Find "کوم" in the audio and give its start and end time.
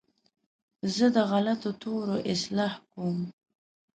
2.91-3.17